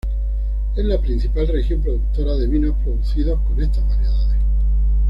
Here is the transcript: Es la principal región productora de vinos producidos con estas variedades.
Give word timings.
Es 0.75 0.83
la 0.83 0.99
principal 0.99 1.47
región 1.47 1.79
productora 1.83 2.33
de 2.35 2.47
vinos 2.47 2.73
producidos 2.83 3.39
con 3.41 3.61
estas 3.61 3.87
variedades. 3.87 4.35